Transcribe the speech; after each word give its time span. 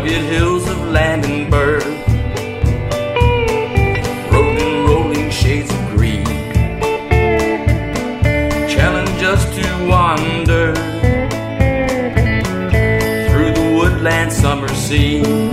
rugged 0.00 0.22
hills 0.32 0.66
of 0.66 0.78
Landenberg, 0.88 1.84
rolling, 4.32 4.86
rolling 4.86 5.30
shades 5.30 5.70
of 5.70 5.90
green, 5.90 6.24
challenge 8.66 9.22
us 9.22 9.44
to 9.56 9.86
wander 9.86 10.74
through 13.28 13.52
the 13.52 13.76
woodland 13.76 14.32
summer 14.32 14.68
scene, 14.68 15.50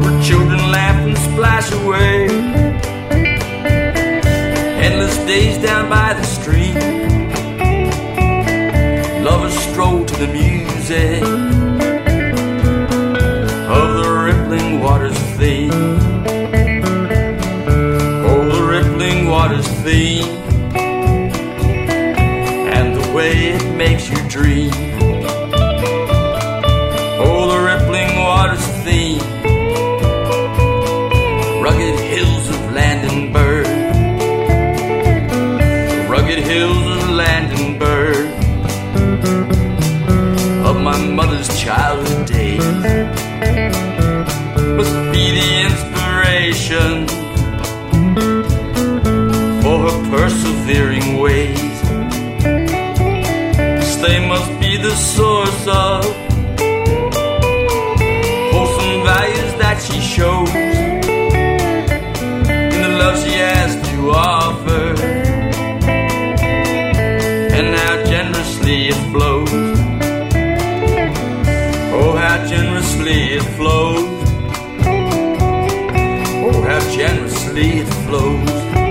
where 0.00 0.22
children 0.22 0.60
laugh 0.70 1.04
and 1.08 1.18
splash 1.18 1.72
away, 1.72 2.28
endless 4.80 5.16
days 5.26 5.58
down 5.60 5.88
by 5.88 6.14
the 6.14 6.22
stream, 6.22 6.76
lovers 9.24 9.58
stroll 9.58 10.04
to 10.04 10.14
the 10.14 10.28
music 10.28 11.53
dream. 24.34 24.68
Oh, 27.22 27.46
the 27.52 27.60
rippling 27.70 28.18
waters 28.18 28.66
theme, 28.82 29.20
rugged 31.62 32.00
hills 32.00 32.48
of 32.48 32.60
Landenberg, 32.72 33.66
rugged 36.10 36.40
hills 36.40 36.86
of 36.96 37.10
Landenberg, 37.10 38.26
of 40.66 40.80
my 40.82 40.98
mother's 40.98 41.56
childhood 41.56 42.26
days 42.26 42.64
must 44.78 44.96
be 45.12 45.24
the 45.38 45.48
inspiration 45.66 47.06
for 49.62 49.76
her 49.86 49.96
persevering 50.10 51.18
ways. 51.20 51.63
They 54.06 54.20
must 54.28 54.50
be 54.60 54.76
the 54.76 54.94
source 54.94 55.66
of 55.66 56.04
wholesome 58.52 59.02
values 59.02 59.52
that 59.62 59.78
she 59.86 59.98
shows 59.98 60.50
in 62.74 62.80
the 62.82 62.92
love 63.00 63.16
she 63.24 63.32
has 63.32 63.72
to 63.88 64.10
offer, 64.10 64.84
and 67.56 67.74
how 67.74 67.94
generously 68.04 68.88
it 68.88 69.00
flows. 69.10 69.50
Oh, 71.96 72.12
how 72.24 72.36
generously 72.46 73.18
it 73.38 73.46
flows. 73.56 74.04
Oh, 76.44 76.58
how 76.68 76.80
generously 76.94 77.68
it 77.80 77.90
flows. 78.04 78.83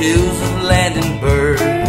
Hills 0.00 0.40
of 0.40 0.62
Landenberg. 0.62 1.79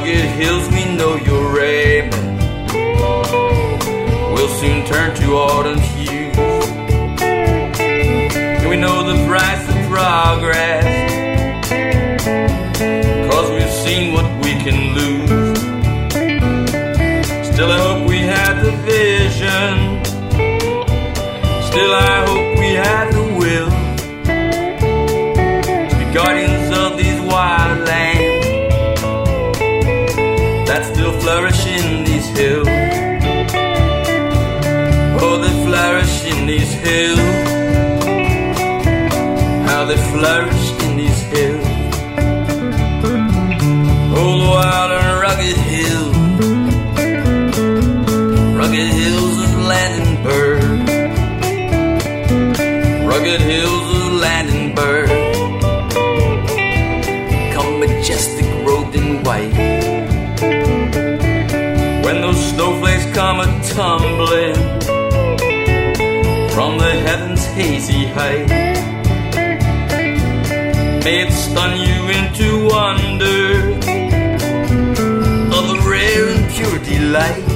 Rugged 0.00 0.24
hills, 0.40 0.66
we 0.70 0.96
know 0.96 1.16
your 1.16 1.54
raiment 1.54 2.42
will 4.32 4.48
soon 4.48 4.84
turn 4.86 5.14
to 5.14 5.34
autumn 5.34 5.78
hues. 5.78 6.36
And 7.20 8.70
we 8.70 8.76
know 8.76 9.02
the 9.04 9.26
price 9.26 9.68
of 9.68 9.76
progress, 9.90 10.86
cause 13.30 13.50
we've 13.50 13.76
seen 13.84 14.14
what 14.14 14.26
we 14.42 14.52
can 14.64 14.94
lose. 14.94 15.58
Still, 17.52 17.70
I 17.70 17.78
hope 17.78 18.08
we 18.08 18.20
had 18.20 18.62
the 18.62 18.72
vision. 18.88 20.02
Still, 21.68 21.92
I 21.94 22.19
flourish 31.20 31.66
in 31.66 32.04
these 32.04 32.28
hills. 32.28 32.66
Oh, 35.22 35.36
they 35.42 35.54
flourish 35.66 36.24
in 36.24 36.46
these 36.46 36.72
hills. 36.84 37.20
How 39.68 39.84
they 39.84 40.00
flourish 40.12 40.66
in 40.84 40.96
these 40.96 41.22
hills. 41.32 41.66
Oh, 44.16 44.32
the 44.42 44.48
wild 44.54 44.90
and 44.98 45.20
rugged 45.24 45.58
hills. 45.72 46.16
Rugged 48.60 48.88
hills 49.00 49.36
of 49.44 49.52
Landenberg. 49.70 50.62
Rugged 53.10 53.40
hills 53.40 53.88
of 54.00 54.12
Landenberg. 54.24 55.08
Come 57.54 57.80
majestic 57.80 58.46
robed 58.66 58.94
in 58.96 59.22
white 59.22 59.69
when 62.12 62.22
those 62.22 62.44
snowflakes 62.50 63.06
come 63.14 63.38
a 63.38 63.46
tumbling 63.62 64.54
from 66.50 66.76
the 66.76 66.92
heavens' 67.06 67.44
hazy 67.54 68.06
height. 68.06 68.48
May 71.04 71.20
it 71.26 71.32
stun 71.32 71.78
you 71.78 71.98
into 72.18 72.66
wonder 72.66 73.70
of 75.56 75.64
the 75.70 75.78
rare 75.88 76.28
and 76.30 76.50
pure 76.50 76.78
delight. 76.80 77.49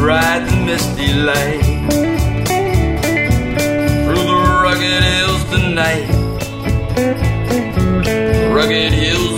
Ride 0.00 0.48
the 0.48 0.56
misty 0.64 1.12
light 1.12 1.60
through 4.04 4.24
the 4.30 4.38
rugged 4.64 5.02
hills 5.02 5.44
tonight. 5.50 6.08
Rugged 8.54 8.92
hills 8.92 9.29